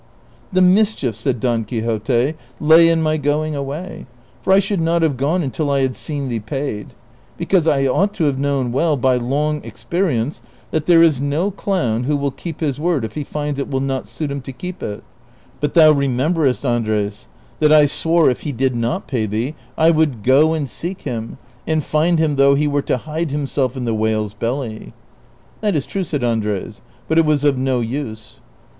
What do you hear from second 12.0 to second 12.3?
who